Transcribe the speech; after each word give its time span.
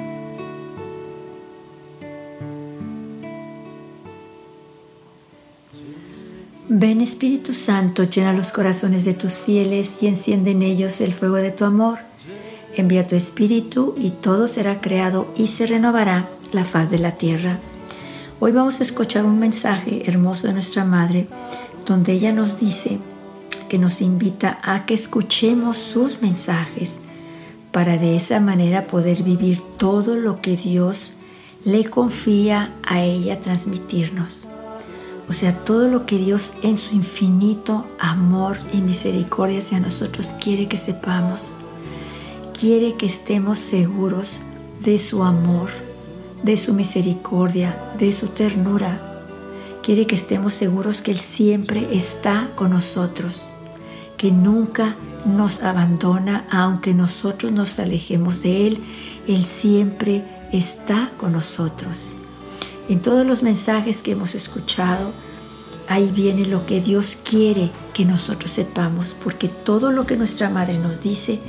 Espíritu 7.01 7.53
Santo, 7.53 8.05
llena 8.05 8.33
los 8.33 8.51
corazones 8.51 9.05
de 9.05 9.13
tus 9.13 9.39
fieles 9.39 9.97
y 10.01 10.07
enciende 10.07 10.49
en 10.51 10.63
ellos 10.63 10.99
el 11.01 11.13
fuego 11.13 11.35
de 11.35 11.51
tu 11.51 11.65
amor. 11.65 11.99
Envía 12.75 13.07
tu 13.07 13.15
Espíritu 13.15 13.93
y 13.95 14.09
todo 14.09 14.47
será 14.47 14.81
creado 14.81 15.31
y 15.37 15.45
se 15.47 15.67
renovará 15.67 16.29
la 16.51 16.65
faz 16.65 16.89
de 16.89 16.97
la 16.97 17.11
tierra. 17.11 17.59
Hoy 18.39 18.51
vamos 18.51 18.79
a 18.79 18.83
escuchar 18.83 19.25
un 19.25 19.37
mensaje 19.37 20.09
hermoso 20.09 20.47
de 20.47 20.53
nuestra 20.53 20.85
Madre 20.85 21.27
donde 21.85 22.13
ella 22.13 22.31
nos 22.31 22.59
dice 22.59 22.97
que 23.69 23.77
nos 23.77 24.01
invita 24.01 24.59
a 24.63 24.87
que 24.87 24.95
escuchemos 24.95 25.77
sus 25.77 26.23
mensajes 26.23 27.02
para 27.73 27.97
de 27.97 28.15
esa 28.15 28.39
manera 28.39 28.85
poder 28.85 29.23
vivir 29.23 29.59
todo 29.77 30.15
lo 30.15 30.41
que 30.41 30.55
Dios 30.55 31.15
le 31.65 31.83
confía 31.83 32.71
a 32.85 33.01
ella 33.01 33.41
transmitirnos. 33.41 34.47
O 35.27 35.33
sea, 35.33 35.57
todo 35.65 35.87
lo 35.87 36.05
que 36.05 36.19
Dios 36.19 36.53
en 36.61 36.77
su 36.77 36.95
infinito 36.95 37.85
amor 37.99 38.57
y 38.73 38.81
misericordia 38.81 39.59
hacia 39.59 39.79
nosotros 39.79 40.27
quiere 40.39 40.67
que 40.67 40.77
sepamos. 40.77 41.55
Quiere 42.57 42.95
que 42.95 43.07
estemos 43.07 43.57
seguros 43.57 44.41
de 44.81 44.99
su 44.99 45.23
amor, 45.23 45.69
de 46.43 46.57
su 46.57 46.75
misericordia, 46.75 47.75
de 47.97 48.13
su 48.13 48.27
ternura. 48.27 49.23
Quiere 49.81 50.05
que 50.05 50.15
estemos 50.15 50.53
seguros 50.53 51.01
que 51.01 51.09
Él 51.09 51.19
siempre 51.19 51.87
está 51.91 52.49
con 52.55 52.69
nosotros, 52.69 53.51
que 54.15 54.31
nunca 54.31 54.95
nos 55.25 55.63
abandona 55.63 56.45
aunque 56.51 56.93
nosotros 56.93 57.51
nos 57.51 57.79
alejemos 57.79 58.41
de 58.41 58.67
Él. 58.67 58.83
Él 59.27 59.45
siempre 59.45 60.23
está 60.51 61.11
con 61.17 61.33
nosotros. 61.33 62.15
En 62.89 63.01
todos 63.01 63.25
los 63.25 63.43
mensajes 63.43 63.99
que 63.99 64.11
hemos 64.11 64.35
escuchado, 64.35 65.11
ahí 65.87 66.11
viene 66.11 66.45
lo 66.45 66.65
que 66.65 66.81
Dios 66.81 67.17
quiere 67.23 67.71
que 67.93 68.05
nosotros 68.05 68.51
sepamos, 68.51 69.15
porque 69.23 69.47
todo 69.47 69.91
lo 69.91 70.05
que 70.05 70.17
nuestra 70.17 70.49
Madre 70.49 70.77
nos 70.77 71.01
dice 71.01 71.39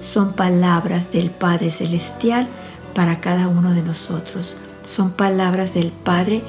son 0.00 0.34
palabras 0.34 1.10
del 1.10 1.30
Padre 1.30 1.70
Celestial 1.70 2.48
para 2.94 3.20
cada 3.20 3.48
uno 3.48 3.72
de 3.72 3.82
nosotros. 3.82 4.56
Son 4.84 5.10
palabras 5.10 5.74
del 5.74 5.90
Padre 5.90 6.42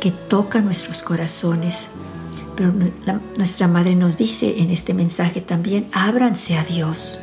que 0.00 0.10
tocan 0.10 0.66
nuestros 0.66 1.02
corazones. 1.02 1.86
Pero 2.58 2.72
nuestra 3.36 3.68
Madre 3.68 3.94
nos 3.94 4.16
dice 4.16 4.58
en 4.58 4.70
este 4.70 4.92
mensaje 4.92 5.40
también, 5.40 5.86
ábranse 5.92 6.58
a 6.58 6.64
Dios. 6.64 7.20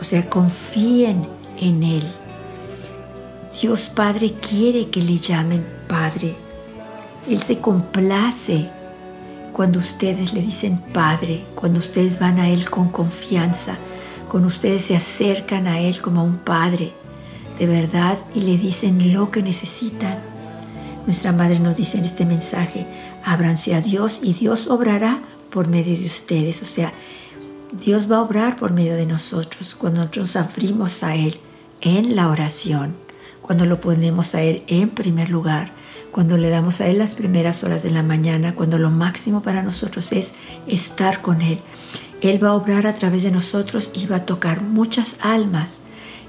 O 0.00 0.04
sea, 0.04 0.28
confíen 0.28 1.28
en 1.60 1.84
Él. 1.84 2.02
Dios 3.62 3.88
Padre 3.88 4.34
quiere 4.34 4.90
que 4.90 5.00
le 5.00 5.18
llamen 5.18 5.64
Padre. 5.86 6.34
Él 7.28 7.40
se 7.44 7.58
complace 7.58 8.68
cuando 9.52 9.78
ustedes 9.78 10.34
le 10.34 10.42
dicen 10.42 10.78
Padre, 10.92 11.44
cuando 11.54 11.78
ustedes 11.78 12.18
van 12.18 12.40
a 12.40 12.48
Él 12.48 12.68
con 12.68 12.88
confianza, 12.88 13.76
cuando 14.28 14.48
ustedes 14.48 14.82
se 14.82 14.96
acercan 14.96 15.68
a 15.68 15.78
Él 15.78 16.02
como 16.02 16.22
a 16.22 16.24
un 16.24 16.38
Padre 16.38 16.92
de 17.56 17.66
verdad 17.66 18.18
y 18.34 18.40
le 18.40 18.58
dicen 18.58 19.12
lo 19.12 19.30
que 19.30 19.42
necesitan. 19.42 20.35
Nuestra 21.06 21.32
Madre 21.32 21.60
nos 21.60 21.76
dice 21.76 21.98
en 21.98 22.04
este 22.04 22.26
mensaje, 22.26 22.86
ábranse 23.24 23.74
a 23.74 23.80
Dios 23.80 24.20
y 24.22 24.32
Dios 24.34 24.66
obrará 24.66 25.20
por 25.50 25.68
medio 25.68 25.96
de 25.96 26.06
ustedes. 26.06 26.62
O 26.62 26.66
sea, 26.66 26.92
Dios 27.84 28.10
va 28.10 28.16
a 28.16 28.22
obrar 28.22 28.56
por 28.56 28.72
medio 28.72 28.96
de 28.96 29.06
nosotros 29.06 29.74
cuando 29.74 30.00
nosotros 30.00 30.36
abrimos 30.36 31.02
a 31.02 31.14
Él 31.14 31.38
en 31.80 32.16
la 32.16 32.28
oración 32.28 33.06
cuando 33.46 33.64
lo 33.64 33.80
ponemos 33.80 34.34
a 34.34 34.42
Él 34.42 34.64
en 34.66 34.90
primer 34.90 35.30
lugar, 35.30 35.70
cuando 36.10 36.36
le 36.36 36.50
damos 36.50 36.80
a 36.80 36.88
Él 36.88 36.98
las 36.98 37.14
primeras 37.14 37.62
horas 37.62 37.84
de 37.84 37.90
la 37.90 38.02
mañana, 38.02 38.56
cuando 38.56 38.76
lo 38.76 38.90
máximo 38.90 39.40
para 39.40 39.62
nosotros 39.62 40.10
es 40.10 40.32
estar 40.66 41.22
con 41.22 41.40
Él. 41.42 41.60
Él 42.22 42.42
va 42.42 42.48
a 42.48 42.54
obrar 42.54 42.88
a 42.88 42.94
través 42.94 43.22
de 43.22 43.30
nosotros 43.30 43.92
y 43.94 44.06
va 44.06 44.16
a 44.16 44.26
tocar 44.26 44.62
muchas 44.62 45.16
almas 45.20 45.78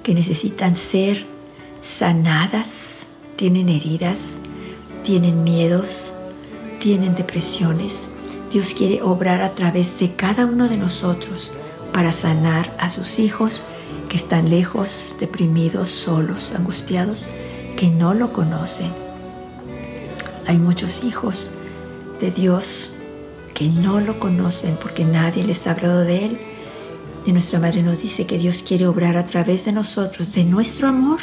que 0.03 0.13
necesitan 0.13 0.75
ser 0.75 1.25
sanadas, 1.84 3.07
tienen 3.35 3.69
heridas, 3.69 4.38
tienen 5.07 5.45
miedos, 5.45 6.12
tienen 6.79 7.16
depresiones. 7.16 8.09
Dios 8.51 8.73
quiere 8.73 9.01
obrar 9.01 9.41
a 9.41 9.56
través 9.56 9.97
de 10.00 10.13
cada 10.16 10.45
uno 10.45 10.68
de 10.68 10.75
nosotros 10.75 11.53
para 11.94 12.12
sanar 12.12 12.75
a 12.78 12.90
sus 12.90 13.18
hijos 13.18 13.63
que 14.09 14.18
están 14.18 14.50
lejos, 14.50 15.16
deprimidos, 15.18 15.91
solos, 15.91 16.51
angustiados, 16.53 17.25
que 17.78 17.88
no 17.88 18.13
lo 18.13 18.34
conocen. 18.34 18.91
Hay 20.45 20.57
muchos 20.57 21.01
hijos 21.06 21.51
de 22.19 22.29
Dios 22.29 22.94
que 23.53 23.69
no 23.69 24.01
lo 24.01 24.19
conocen 24.19 24.75
porque 24.75 25.06
nadie 25.06 25.41
les 25.45 25.68
ha 25.68 25.72
hablado 25.72 26.01
de 26.01 26.25
Él. 26.25 26.39
Y 27.25 27.31
nuestra 27.31 27.62
Madre 27.62 27.81
nos 27.81 28.01
dice 28.01 28.25
que 28.25 28.38
Dios 28.38 28.62
quiere 28.62 28.88
obrar 28.88 29.16
a 29.16 29.25
través 29.25 29.63
de 29.63 29.72
nosotros, 29.72 30.34
de 30.34 30.44
nuestro 30.44 30.89
amor, 30.89 31.19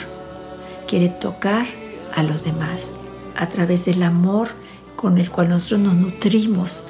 quiere 0.89 1.11
tocar 1.11 1.67
a 2.15 2.23
los 2.23 2.45
demás, 2.45 2.93
a 3.37 3.49
través 3.49 3.85
del 3.85 4.03
amor 4.03 4.49
con 4.97 5.19
el 5.19 5.31
cual 5.31 5.49
nosotros 5.49 5.81
nos 5.81 5.95
nutrimos 5.95 6.85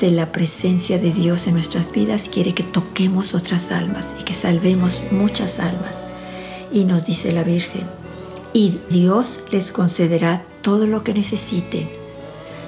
de 0.00 0.10
la 0.10 0.30
presencia 0.32 0.98
de 0.98 1.12
Dios 1.12 1.46
en 1.46 1.54
nuestras 1.54 1.90
vidas, 1.90 2.28
quiere 2.28 2.54
que 2.54 2.62
toquemos 2.62 3.34
otras 3.34 3.72
almas 3.72 4.14
y 4.20 4.24
que 4.24 4.34
salvemos 4.34 5.02
muchas 5.10 5.58
almas. 5.58 6.04
Y 6.72 6.84
nos 6.84 7.04
dice 7.06 7.32
la 7.32 7.42
Virgen, 7.42 7.86
y 8.52 8.78
Dios 8.90 9.40
les 9.50 9.72
concederá 9.72 10.42
todo 10.62 10.86
lo 10.86 11.02
que 11.02 11.14
necesiten. 11.14 11.88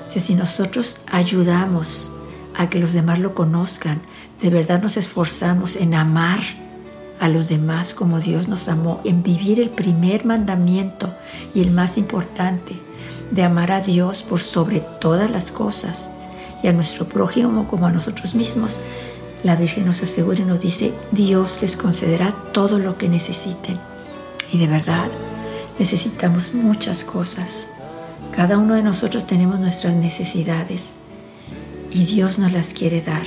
O 0.08 0.10
sea, 0.10 0.20
si 0.20 0.34
nosotros 0.34 0.98
ayudamos 1.10 2.12
a 2.56 2.68
que 2.68 2.78
los 2.78 2.92
demás 2.92 3.18
lo 3.18 3.34
conozcan, 3.34 4.00
de 4.40 4.50
verdad 4.50 4.82
nos 4.82 4.96
esforzamos 4.96 5.76
en 5.76 5.94
amar 5.94 6.40
a 7.20 7.28
los 7.28 7.48
demás 7.48 7.92
como 7.94 8.18
Dios 8.18 8.48
nos 8.48 8.68
amó, 8.68 9.00
en 9.04 9.22
vivir 9.22 9.60
el 9.60 9.70
primer 9.70 10.24
mandamiento 10.24 11.14
y 11.54 11.60
el 11.60 11.70
más 11.70 11.98
importante, 11.98 12.74
de 13.30 13.42
amar 13.42 13.72
a 13.72 13.80
Dios 13.80 14.22
por 14.22 14.40
sobre 14.40 14.80
todas 14.80 15.30
las 15.30 15.50
cosas 15.50 16.10
y 16.62 16.68
a 16.68 16.72
nuestro 16.72 17.06
prójimo 17.06 17.68
como 17.68 17.86
a 17.86 17.92
nosotros 17.92 18.34
mismos, 18.34 18.78
la 19.42 19.56
Virgen 19.56 19.86
nos 19.86 20.02
asegura 20.02 20.40
y 20.40 20.44
nos 20.44 20.60
dice, 20.60 20.92
Dios 21.12 21.58
les 21.62 21.76
concederá 21.76 22.34
todo 22.52 22.78
lo 22.78 22.98
que 22.98 23.08
necesiten. 23.08 23.78
Y 24.52 24.58
de 24.58 24.66
verdad, 24.66 25.08
necesitamos 25.78 26.52
muchas 26.52 27.04
cosas. 27.04 27.66
Cada 28.34 28.58
uno 28.58 28.74
de 28.74 28.82
nosotros 28.82 29.26
tenemos 29.26 29.58
nuestras 29.58 29.94
necesidades 29.94 30.82
y 31.90 32.04
Dios 32.04 32.38
nos 32.38 32.52
las 32.52 32.74
quiere 32.74 33.00
dar. 33.00 33.26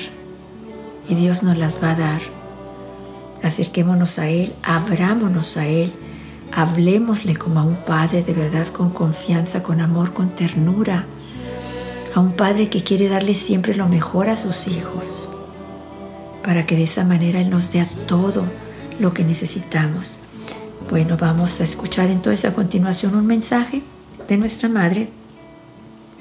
Y 1.10 1.16
Dios 1.16 1.44
nos 1.44 1.58
las 1.58 1.84
va 1.84 1.92
a 1.92 1.96
dar. 1.96 2.22
Acerquémonos 3.42 4.20
a 4.20 4.30
Él, 4.30 4.54
abrámonos 4.64 5.58
a 5.58 5.68
Él, 5.68 5.92
hablemosle 6.56 7.36
como 7.36 7.60
a 7.60 7.64
un 7.64 7.76
Padre 7.76 8.24
de 8.24 8.34
verdad, 8.34 8.68
con 8.68 8.92
confianza, 8.92 9.64
con 9.64 9.82
amor, 9.82 10.14
con 10.14 10.30
ternura 10.30 11.06
a 12.14 12.20
un 12.20 12.34
padre 12.34 12.70
que 12.70 12.84
quiere 12.84 13.10
darle 13.10 13.34
siempre 13.34 13.76
lo 13.76 13.88
mejor 13.88 14.30
a 14.30 14.38
sus 14.38 14.68
hijos, 14.68 15.30
para 16.44 16.66
que 16.66 16.76
de 16.76 16.84
esa 16.84 17.04
manera 17.04 17.42
Él 17.42 17.50
nos 17.50 17.72
dé 17.72 17.88
todo 18.08 18.44
lo 19.00 19.14
que 19.14 19.24
necesitamos. 19.24 20.20
Bueno, 20.90 21.18
vamos 21.18 21.60
a 21.60 21.64
escuchar 21.64 22.10
entonces 22.12 22.46
a 22.46 22.54
continuación 22.54 23.16
un 23.16 23.26
mensaje 23.26 23.82
de 24.28 24.38
nuestra 24.38 24.70
madre 24.70 25.10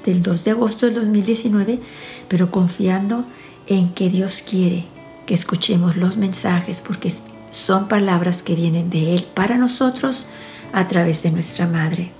del 0.03 0.23
2 0.23 0.43
de 0.43 0.51
agosto 0.51 0.87
del 0.87 0.95
2019, 0.95 1.79
pero 2.27 2.49
confiando 2.49 3.25
en 3.67 3.93
que 3.93 4.09
Dios 4.09 4.43
quiere 4.47 4.85
que 5.25 5.35
escuchemos 5.35 5.95
los 5.95 6.17
mensajes 6.17 6.81
porque 6.81 7.13
son 7.53 7.87
palabras 7.87 8.43
que 8.43 8.55
vienen 8.55 8.89
de 8.89 9.13
Él 9.13 9.25
para 9.33 9.57
nosotros 9.57 10.27
a 10.73 10.87
través 10.87 11.23
de 11.23 11.31
nuestra 11.31 11.67
madre. 11.67 12.11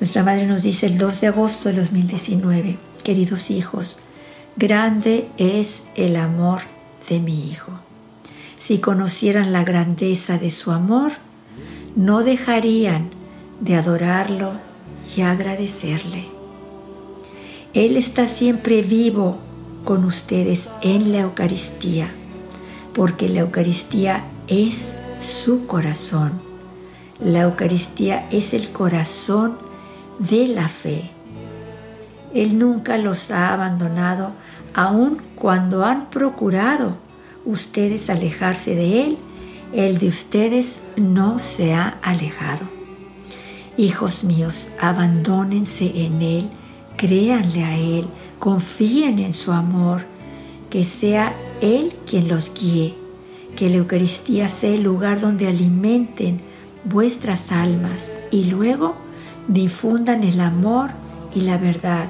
Nuestra 0.00 0.24
madre 0.24 0.46
nos 0.46 0.62
dice 0.62 0.86
el 0.86 0.98
2 0.98 1.20
de 1.20 1.26
agosto 1.28 1.68
de 1.68 1.76
2019, 1.76 2.76
queridos 3.04 3.50
hijos, 3.50 4.00
grande 4.56 5.28
es 5.38 5.84
el 5.94 6.16
amor 6.16 6.62
de 7.08 7.20
mi 7.20 7.48
Hijo. 7.48 7.72
Si 8.58 8.78
conocieran 8.78 9.52
la 9.52 9.62
grandeza 9.62 10.36
de 10.36 10.50
su 10.50 10.72
amor, 10.72 11.12
no 11.94 12.22
dejarían 12.24 13.10
de 13.60 13.76
adorarlo 13.76 14.54
y 15.16 15.22
agradecerle. 15.22 16.26
Él 17.72 17.96
está 17.96 18.26
siempre 18.26 18.82
vivo 18.82 19.38
con 19.84 20.04
ustedes 20.04 20.70
en 20.82 21.12
la 21.12 21.20
Eucaristía, 21.20 22.10
porque 22.94 23.28
la 23.28 23.40
Eucaristía 23.40 24.24
es 24.50 24.94
su 25.22 25.66
corazón. 25.66 26.32
La 27.24 27.42
Eucaristía 27.42 28.28
es 28.30 28.52
el 28.52 28.70
corazón 28.70 29.56
de 30.18 30.48
la 30.48 30.68
fe. 30.68 31.10
Él 32.34 32.58
nunca 32.58 32.98
los 32.98 33.30
ha 33.30 33.54
abandonado, 33.54 34.32
aun 34.74 35.22
cuando 35.34 35.86
han 35.86 36.10
procurado 36.10 36.96
ustedes 37.46 38.10
alejarse 38.10 38.74
de 38.74 39.06
Él 39.06 39.18
el 39.72 39.98
de 39.98 40.08
ustedes 40.08 40.80
no 40.96 41.38
se 41.38 41.74
ha 41.74 41.98
alejado. 42.02 42.66
Hijos 43.76 44.24
míos, 44.24 44.68
abandónense 44.80 45.92
en 45.94 46.22
Él, 46.22 46.48
créanle 46.96 47.64
a 47.64 47.78
Él, 47.78 48.06
confíen 48.38 49.20
en 49.20 49.32
su 49.32 49.52
amor, 49.52 50.02
que 50.68 50.84
sea 50.84 51.34
Él 51.60 51.92
quien 52.06 52.28
los 52.28 52.52
guíe, 52.52 52.94
que 53.56 53.68
la 53.68 53.76
Eucaristía 53.76 54.48
sea 54.48 54.74
el 54.74 54.82
lugar 54.82 55.20
donde 55.20 55.46
alimenten 55.46 56.40
vuestras 56.84 57.52
almas 57.52 58.10
y 58.30 58.44
luego 58.44 58.94
difundan 59.48 60.24
el 60.24 60.40
amor 60.40 60.90
y 61.34 61.42
la 61.42 61.58
verdad. 61.58 62.08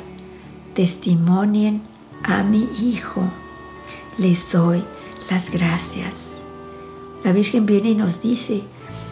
Testimonien 0.74 1.82
a 2.22 2.42
mi 2.42 2.68
Hijo. 2.80 3.22
Les 4.18 4.50
doy 4.52 4.82
las 5.30 5.50
gracias. 5.50 6.30
La 7.24 7.32
Virgen 7.32 7.66
viene 7.66 7.90
y 7.90 7.94
nos 7.94 8.22
dice, 8.22 8.62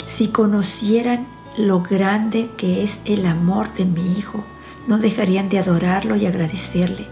si 0.07 0.29
conocieran 0.29 1.27
lo 1.57 1.83
grande 1.83 2.49
que 2.57 2.83
es 2.83 3.01
el 3.05 3.27
amor 3.27 3.73
de 3.75 3.85
mi 3.85 4.19
Hijo, 4.19 4.45
no 4.87 4.99
dejarían 4.99 5.49
de 5.49 5.59
adorarlo 5.59 6.17
y 6.17 6.25
agradecerle, 6.25 7.07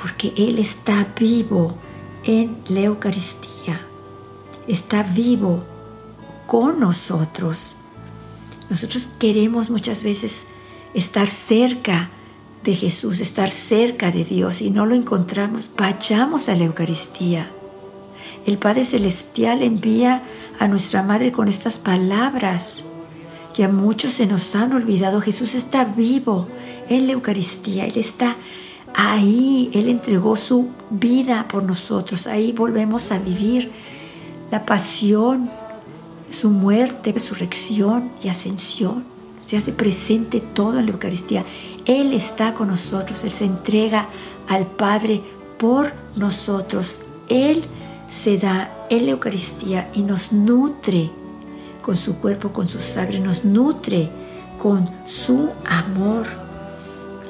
porque 0.00 0.32
Él 0.36 0.58
está 0.58 1.06
vivo 1.18 1.74
en 2.24 2.56
la 2.68 2.80
Eucaristía, 2.80 3.82
está 4.66 5.02
vivo 5.02 5.64
con 6.46 6.80
nosotros. 6.80 7.76
Nosotros 8.70 9.08
queremos 9.18 9.70
muchas 9.70 10.02
veces 10.02 10.44
estar 10.94 11.28
cerca 11.28 12.10
de 12.62 12.74
Jesús, 12.74 13.20
estar 13.20 13.50
cerca 13.50 14.10
de 14.10 14.24
Dios 14.24 14.62
y 14.62 14.70
no 14.70 14.86
lo 14.86 14.94
encontramos, 14.94 15.70
vayamos 15.76 16.48
a 16.48 16.54
la 16.54 16.64
Eucaristía. 16.64 17.50
El 18.46 18.58
Padre 18.58 18.84
Celestial 18.84 19.62
envía 19.62 20.22
a 20.58 20.68
nuestra 20.68 21.02
Madre 21.02 21.30
con 21.30 21.48
estas 21.48 21.78
palabras 21.78 22.82
que 23.54 23.64
a 23.64 23.68
muchos 23.68 24.12
se 24.12 24.26
nos 24.26 24.54
han 24.56 24.72
olvidado. 24.72 25.20
Jesús 25.20 25.54
está 25.54 25.84
vivo 25.84 26.48
en 26.88 27.06
la 27.06 27.12
Eucaristía, 27.12 27.84
Él 27.84 27.96
está 27.96 28.36
ahí, 28.94 29.70
Él 29.74 29.88
entregó 29.88 30.36
su 30.36 30.68
vida 30.90 31.46
por 31.48 31.62
nosotros, 31.62 32.26
ahí 32.26 32.52
volvemos 32.52 33.12
a 33.12 33.18
vivir 33.18 33.70
la 34.54 34.64
pasión, 34.64 35.50
su 36.30 36.48
muerte, 36.48 37.10
resurrección 37.10 38.12
y 38.22 38.28
ascensión. 38.28 39.04
Se 39.44 39.56
hace 39.56 39.72
presente 39.72 40.40
todo 40.40 40.78
en 40.78 40.86
la 40.86 40.92
Eucaristía. 40.92 41.44
Él 41.86 42.12
está 42.12 42.54
con 42.54 42.68
nosotros, 42.68 43.24
Él 43.24 43.32
se 43.32 43.46
entrega 43.46 44.06
al 44.48 44.64
Padre 44.68 45.22
por 45.58 45.92
nosotros. 46.14 47.00
Él 47.28 47.64
se 48.08 48.38
da 48.38 48.70
en 48.90 49.06
la 49.06 49.10
Eucaristía 49.10 49.90
y 49.92 50.02
nos 50.02 50.32
nutre 50.32 51.10
con 51.82 51.96
su 51.96 52.14
cuerpo, 52.18 52.50
con 52.50 52.68
su 52.68 52.78
sangre, 52.78 53.18
nos 53.18 53.44
nutre 53.44 54.08
con 54.62 54.88
su 55.04 55.50
amor. 55.64 56.26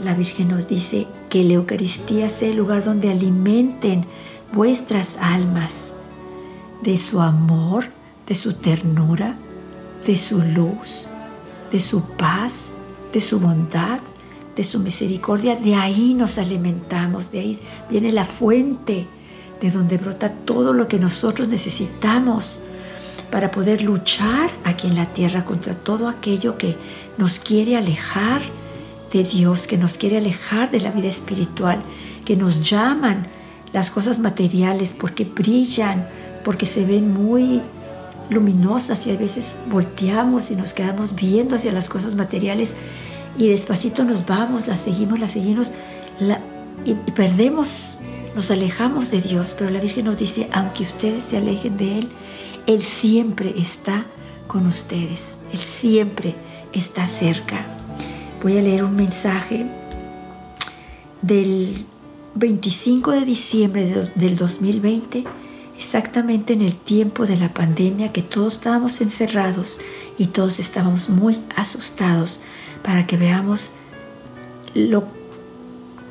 La 0.03 0.13
Virgen 0.13 0.49
nos 0.49 0.69
dice 0.69 1.07
que 1.31 1.43
la 1.43 1.55
Eucaristía 1.55 2.29
sea 2.29 2.51
el 2.51 2.59
lugar 2.59 2.85
donde 2.85 3.11
alimenten 3.11 4.05
vuestras 4.53 5.17
almas 5.23 5.95
de 6.85 6.99
su 6.99 7.21
amor, 7.21 7.87
de 8.27 8.35
su 8.35 8.53
ternura, 8.53 9.35
de 10.07 10.17
su 10.17 10.43
luz, 10.43 11.09
de 11.73 11.81
su 11.81 12.03
paz, 12.03 12.73
de 13.13 13.21
su 13.21 13.41
bondad, 13.41 13.99
de 14.55 14.65
su 14.65 14.79
misericordia. 14.79 15.57
De 15.57 15.75
ahí 15.75 16.15
nos 16.15 16.39
alimentamos, 16.39 17.33
de 17.33 17.41
ahí 17.41 17.61
viene 17.89 18.13
la 18.13 18.25
fuente 18.25 19.07
de 19.61 19.71
donde 19.71 19.97
brota 19.97 20.29
todo 20.29 20.75
lo 20.75 20.87
que 20.87 20.99
nosotros 20.99 21.49
necesitamos 21.49 22.61
para 23.31 23.51
poder 23.51 23.83
luchar 23.83 24.51
aquí 24.63 24.87
en 24.87 24.95
la 24.95 25.07
tierra 25.07 25.45
contra 25.45 25.75
todo 25.75 26.09
aquello 26.09 26.59
que 26.59 26.77
nos 27.17 27.39
quiere 27.39 27.77
alejar 27.77 28.43
de 29.13 29.25
Dios, 29.25 29.67
que 29.67 29.79
nos 29.79 29.95
quiere 29.95 30.19
alejar 30.19 30.71
de 30.71 30.81
la 30.81 30.91
vida 30.91 31.09
espiritual, 31.09 31.83
que 32.25 32.37
nos 32.37 32.69
llaman 32.69 33.27
las 33.73 33.91
cosas 33.91 34.19
materiales 34.19 34.95
porque 34.97 35.25
brillan, 35.25 36.07
porque 36.45 36.67
se 36.67 36.85
ven 36.85 37.13
muy 37.13 37.61
luminosas 38.31 39.07
y 39.07 39.11
a 39.11 39.17
veces 39.17 39.57
volteamos 39.71 40.51
y 40.51 40.57
nos 40.57 40.73
quedamos 40.73 41.15
viendo 41.15 41.57
hacia 41.57 41.73
las 41.73 41.89
cosas 41.89 42.15
materiales 42.15 42.75
y 43.37 43.49
despacito 43.49 44.05
nos 44.05 44.27
vamos, 44.27 44.67
las 44.67 44.81
seguimos, 44.81 45.19
las 45.19 45.33
seguimos 45.33 45.73
y, 46.85 46.95
perdemos, 47.13 47.99
nos 48.37 48.51
alejamos 48.51 49.11
de 49.11 49.21
Dios, 49.21 49.55
pero 49.59 49.71
la 49.71 49.81
Virgen 49.81 50.05
nos 50.05 50.19
dice, 50.19 50.49
aunque 50.53 50.83
ustedes 50.83 51.25
se 51.25 51.37
alejen 51.37 51.77
de 51.77 51.99
Él, 51.99 52.09
Él 52.67 52.83
siempre 52.83 53.55
está 53.57 54.07
con 54.47 54.67
ustedes, 54.67 55.39
Él 55.53 55.59
siempre 55.59 56.35
está 56.73 57.09
cerca. 57.09 57.67
Voy 58.43 58.59
a 58.59 58.63
leer 58.63 58.85
un 58.85 58.95
mensaje 58.95 59.67
del 61.23 61.87
25 62.35 63.13
de 63.13 63.25
diciembre 63.25 64.11
del 64.15 64.37
2020 64.37 65.25
exactamente 65.77 66.53
en 66.53 66.63
el 66.63 66.75
tiempo 66.75 67.27
de 67.27 67.37
la 67.37 67.53
pandemia 67.53 68.13
que 68.13 68.23
todos 68.23 68.55
estábamos 68.55 69.01
encerrados 69.01 69.79
y 70.19 70.27
todos 70.27 70.59
estábamos 70.59 71.09
muy 71.09 71.39
asustados 71.57 72.41
para 72.83 73.07
que 73.07 73.17
veamos 73.17 73.71
lo 74.75 75.05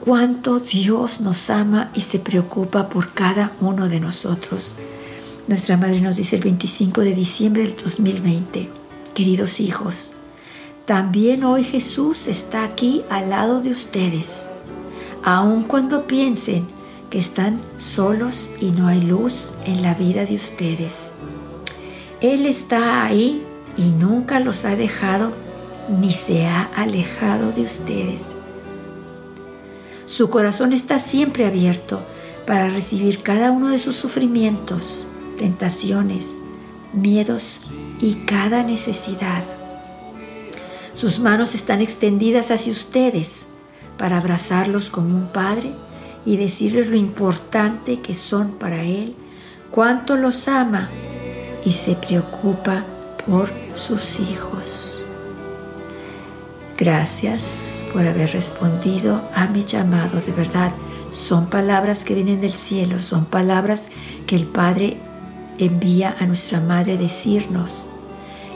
cuánto 0.03 0.59
Dios 0.59 1.21
nos 1.21 1.49
ama 1.49 1.89
y 1.93 2.01
se 2.01 2.19
preocupa 2.19 2.89
por 2.89 3.13
cada 3.13 3.51
uno 3.61 3.87
de 3.87 3.99
nosotros. 3.99 4.75
Nuestra 5.47 5.77
madre 5.77 6.01
nos 6.01 6.17
dice 6.17 6.37
el 6.37 6.43
25 6.43 7.01
de 7.01 7.13
diciembre 7.13 7.63
del 7.63 7.75
2020, 7.75 8.69
queridos 9.13 9.59
hijos, 9.59 10.13
también 10.85 11.45
hoy 11.45 11.63
Jesús 11.63 12.27
está 12.27 12.65
aquí 12.65 13.03
al 13.09 13.29
lado 13.29 13.61
de 13.61 13.71
ustedes, 13.71 14.45
aun 15.23 15.63
cuando 15.63 16.07
piensen 16.07 16.67
que 17.13 17.19
están 17.19 17.61
solos 17.77 18.49
y 18.59 18.71
no 18.71 18.87
hay 18.87 18.99
luz 18.99 19.53
en 19.65 19.83
la 19.83 19.93
vida 19.93 20.25
de 20.25 20.33
ustedes. 20.33 21.11
Él 22.21 22.47
está 22.47 23.05
ahí 23.05 23.45
y 23.77 23.89
nunca 23.89 24.39
los 24.39 24.65
ha 24.65 24.75
dejado 24.75 25.31
ni 25.87 26.11
se 26.11 26.47
ha 26.47 26.63
alejado 26.75 27.51
de 27.51 27.61
ustedes. 27.61 28.29
Su 30.07 30.31
corazón 30.31 30.73
está 30.73 30.97
siempre 30.97 31.45
abierto 31.45 32.01
para 32.47 32.71
recibir 32.71 33.21
cada 33.21 33.51
uno 33.51 33.69
de 33.69 33.77
sus 33.77 33.95
sufrimientos, 33.95 35.05
tentaciones, 35.37 36.31
miedos 36.93 37.61
y 38.01 38.15
cada 38.25 38.63
necesidad. 38.63 39.43
Sus 40.95 41.19
manos 41.19 41.53
están 41.53 41.79
extendidas 41.79 42.49
hacia 42.49 42.71
ustedes 42.71 43.45
para 43.99 44.17
abrazarlos 44.17 44.89
como 44.89 45.15
un 45.15 45.27
padre 45.27 45.73
y 46.25 46.37
decirles 46.37 46.87
lo 46.87 46.95
importante 46.95 47.99
que 47.99 48.15
son 48.15 48.51
para 48.51 48.83
Él, 48.83 49.15
cuánto 49.71 50.15
los 50.15 50.47
ama 50.47 50.89
y 51.65 51.73
se 51.73 51.95
preocupa 51.95 52.83
por 53.25 53.49
sus 53.75 54.19
hijos. 54.19 55.01
Gracias 56.77 57.85
por 57.93 58.05
haber 58.05 58.31
respondido 58.31 59.21
a 59.35 59.47
mi 59.47 59.63
llamado, 59.63 60.19
de 60.19 60.31
verdad. 60.31 60.71
Son 61.13 61.47
palabras 61.47 62.03
que 62.03 62.15
vienen 62.15 62.41
del 62.41 62.53
cielo, 62.53 62.99
son 62.99 63.25
palabras 63.25 63.89
que 64.25 64.35
el 64.35 64.45
Padre 64.45 64.97
envía 65.59 66.15
a 66.19 66.25
nuestra 66.25 66.59
Madre 66.59 66.97
decirnos. 66.97 67.89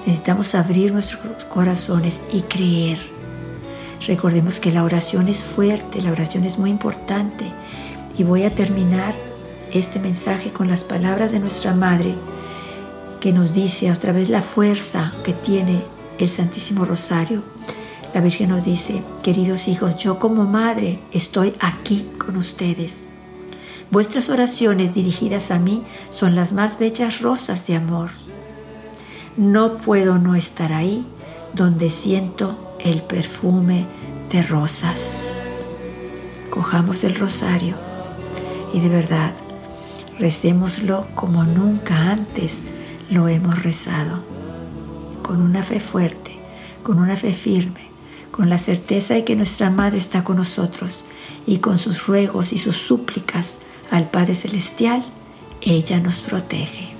Necesitamos 0.05 0.55
abrir 0.55 0.91
nuestros 0.91 1.45
corazones 1.45 2.19
y 2.31 2.41
creer 2.41 3.16
Recordemos 4.07 4.61
que 4.61 4.71
la 4.71 4.85
oración 4.85 5.27
es 5.27 5.43
fuerte, 5.43 6.01
la 6.01 6.13
oración 6.13 6.45
es 6.45 6.57
muy 6.57 6.69
importante. 6.69 7.45
Y 8.17 8.23
voy 8.23 8.43
a 8.43 8.55
terminar 8.55 9.13
este 9.73 9.99
mensaje 9.99 10.51
con 10.51 10.69
las 10.69 10.85
palabras 10.85 11.33
de 11.33 11.39
nuestra 11.39 11.73
Madre 11.73 12.15
que 13.19 13.33
nos 13.33 13.53
dice 13.53 13.89
a 13.89 13.95
través 13.95 14.29
la 14.29 14.41
fuerza 14.41 15.11
que 15.25 15.33
tiene 15.33 15.81
el 16.19 16.29
Santísimo 16.29 16.85
Rosario. 16.85 17.43
La 18.13 18.21
Virgen 18.21 18.49
nos 18.49 18.63
dice, 18.63 19.03
queridos 19.23 19.67
hijos, 19.67 19.97
yo 19.97 20.19
como 20.19 20.45
madre 20.45 20.99
estoy 21.11 21.53
aquí 21.59 22.07
con 22.17 22.37
ustedes. 22.37 23.01
Vuestras 23.91 24.29
oraciones 24.29 24.93
dirigidas 24.93 25.51
a 25.51 25.59
mí 25.59 25.83
son 26.11 26.33
las 26.33 26.53
más 26.53 26.79
bellas 26.79 27.19
rosas 27.19 27.67
de 27.67 27.75
amor. 27.75 28.11
No 29.35 29.77
puedo 29.77 30.17
no 30.17 30.35
estar 30.35 30.71
ahí 30.71 31.05
donde 31.53 31.89
siento 31.89 32.66
el 32.89 33.01
perfume 33.01 33.85
de 34.31 34.43
rosas. 34.43 35.41
Cojamos 36.49 37.03
el 37.03 37.15
rosario 37.15 37.75
y 38.73 38.79
de 38.79 38.89
verdad 38.89 39.31
recémoslo 40.17 41.05
como 41.13 41.43
nunca 41.43 42.11
antes 42.11 42.59
lo 43.09 43.27
hemos 43.27 43.61
rezado, 43.61 44.23
con 45.21 45.41
una 45.41 45.63
fe 45.63 45.79
fuerte, 45.79 46.37
con 46.83 46.99
una 46.99 47.15
fe 47.15 47.33
firme, 47.33 47.89
con 48.31 48.49
la 48.49 48.57
certeza 48.57 49.13
de 49.13 49.23
que 49.23 49.35
nuestra 49.35 49.69
Madre 49.69 49.97
está 49.97 50.23
con 50.23 50.37
nosotros 50.37 51.05
y 51.45 51.57
con 51.57 51.77
sus 51.77 52.07
ruegos 52.07 52.53
y 52.53 52.57
sus 52.57 52.77
súplicas 52.77 53.59
al 53.91 54.09
Padre 54.09 54.35
Celestial, 54.35 55.03
ella 55.61 55.99
nos 55.99 56.21
protege. 56.21 56.96